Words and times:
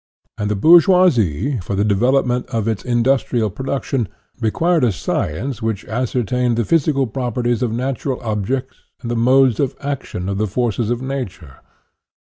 And 0.39 0.49
the 0.49 0.55
bourgeoisie, 0.55 1.59
for 1.59 1.75
the 1.75 1.85
development 1.85 2.47
of 2.47 2.67
its 2.67 2.83
industrial 2.83 3.51
production, 3.51 4.07
INTRODUCTION 4.07 4.31
25 4.39 4.43
required 4.43 4.83
a 4.83 4.91
science 4.91 5.61
which 5.61 5.85
ascertained 5.85 6.57
the 6.57 6.63
phys 6.63 6.91
ical 6.91 7.13
properties 7.13 7.61
of 7.61 7.71
natural 7.71 8.19
objects 8.23 8.77
and 9.03 9.11
the 9.11 9.15
modes 9.15 9.59
of 9.59 9.75
action 9.79 10.27
of 10.27 10.39
the 10.39 10.47
forces 10.47 10.89
of 10.89 11.03
Nature. 11.03 11.57